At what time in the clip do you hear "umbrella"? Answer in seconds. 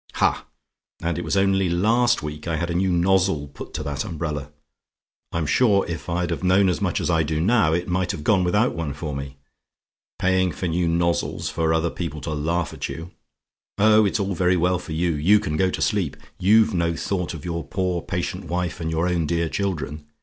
4.03-4.51